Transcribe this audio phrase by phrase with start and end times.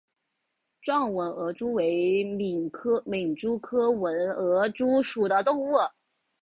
[0.81, 1.93] 壮吻额蛛为
[2.25, 5.75] 皿蛛科吻额蛛属的动物。